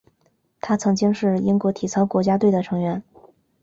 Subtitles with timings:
[0.61, 3.03] 他曾经是英国体操国家队的成员。